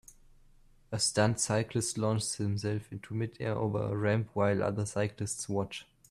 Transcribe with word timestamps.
A 0.91 0.97
stunt 0.97 1.37
cyclist 1.39 1.95
launches 1.95 2.33
himself 2.37 2.91
into 2.91 3.13
midair 3.13 3.53
over 3.55 3.83
a 3.83 3.95
ramp 3.95 4.31
while 4.33 4.63
other 4.63 4.83
cyclists 4.83 5.47
watch. 5.47 5.85